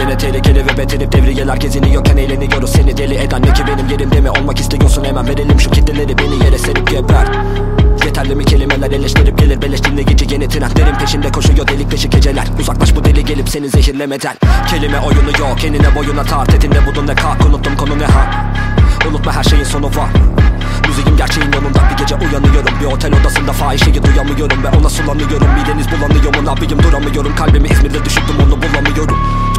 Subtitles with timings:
[0.00, 2.70] Gene tehlikeli ve beterip devriyeler geziniyorken eğleniyoruz.
[2.70, 4.30] Seni deli eden ne ki benim yerimde mi?
[4.30, 5.28] Olmak istiyorsun hemen.
[5.28, 7.26] Verelim şu kitleleri beni yere serip geber
[8.04, 9.62] Yeterli mi kelimeler eleştirip gelir?
[9.62, 12.44] Beleştiğinde gece yeni trendlerin peşinde koşuyor delik deşik geceler.
[12.60, 14.36] Uzaklaş bu deli gelip seni zehirlemeden.
[14.70, 18.52] Kelime oyunu yok enine boyuna tart etinde budun ne kalk unuttum konu ne ha?
[19.08, 20.10] Unutma her şeyin sonu var.
[20.88, 22.74] Müziğim gerçeğin yanında bir gece uyanıyorum.
[22.80, 25.48] Bir otel odasında fahişeyi duyamıyorum Ve ona sulanıyorum.
[25.54, 27.34] Mideniz bulanıyor mu ne duramıyorum.
[27.36, 29.49] Kalbimi İzmir'de düşürdüm onu bulamıyorum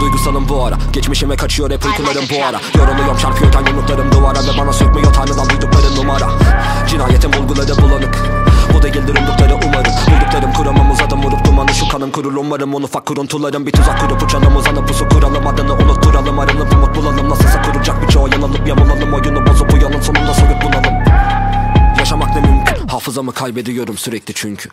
[0.00, 0.78] Duygusalım bu ara.
[0.92, 2.60] Geçmişime kaçıyor hep uykularım bu ara.
[2.78, 6.28] Yoruluyorum çarpıyorken yumruklarım duvara Ve bana sökmüyor tanrıdan duydukları numara.
[6.88, 8.18] Cinayetin bulguları bulanık.
[8.74, 9.92] Bu değildir umdukları umarım.
[10.10, 12.34] Bulduklarım kuramam uzadım vurup dumanı Şu kanın kurur.
[12.36, 16.96] Umarım un ufak kuruntularım Bir tuzak kurup uçalım uzanıp pusu kuralım Adını unutturalım arınıp umut
[16.96, 17.30] bulalım.
[17.30, 20.94] Nasılsa kuracak birçoğu yanılıp yamulalım Oyunu bozup uyanın sonunda soyup bunalım
[21.98, 22.88] Yaşamak ne mümkün?
[22.88, 24.68] Hafızamı kaybediyorum sürekli çünkü.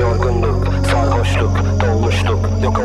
[0.00, 2.78] Yorgunluk, sarhoşluk, dolmuşluk, yok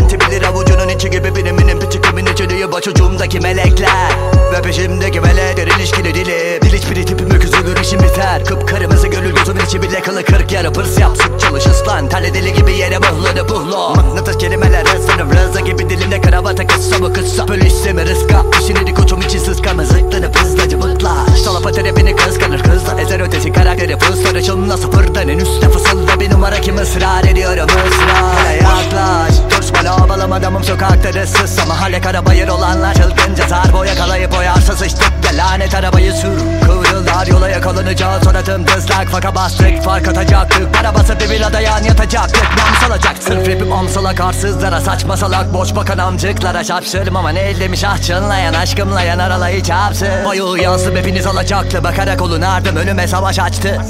[0.00, 2.72] Labirenti bilir avucunun içi gibi biriminin piçikimin içeriği?
[2.72, 4.10] Başucumdaki melekler
[4.52, 6.60] Ve peşimdeki veletler ilişkili dili.
[6.62, 8.44] Dil hiçbiri tipim öküzülür işim biter.
[8.44, 12.08] Kıpkırmızı gönül gözümün içi bile kılı kırk yarı pırs yap sık çalış ıslan.
[12.08, 13.94] Terli deli gibi yere mıhladı buhlo.
[13.94, 17.46] Mıknatıs kelimeler sınıf rıza gibi dilimde kravata kıssa mı kıssa.
[17.46, 23.20] Polisi mi rızka İşini koçum için sıska mızıklanıp hızlıca mutlaş Salapa beni kıskanır kızlar Ezer
[23.20, 28.46] ötesi karakteri fıs sarışınla sıfırdan en üstte fısılda bir numara kim ısrar ediyorum ısrar.
[28.46, 29.39] Hele yaklaş
[29.70, 35.38] Dur bağlamam adamım sokakta ıssız Ama hale karabayır olanlar çılgınca sarbo yakalayıp oyarsız sıçtık Gel
[35.38, 36.38] lanet arabayı sür.
[36.66, 39.82] Kıvrıllar yola yakalanacağız Sonatım dızlak faka bastık.
[39.82, 40.74] Fark atacaktık.
[40.74, 42.42] Para basıp bir villa dayan yatacaktık.
[42.42, 43.22] Nam salacak.
[43.22, 45.54] Sırf rapim amsalak arsızlara Saçma salak.
[45.54, 50.96] Boş bakan amcıklara Şapşırım ama ne ellemiş ah çınlayan Aşkımla yanar alayı çapsız Boyu yazdım
[50.96, 53.80] hepiniz alacaktı Bakarak olun ardım önüme savaş açtı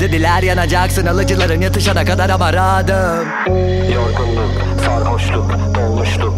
[0.00, 3.28] Dediler yanacaksın alıcıların yatışana kadar ama radım
[3.94, 4.50] Yorgunluk,
[4.84, 6.33] sarhoşluk, dolmuştuk,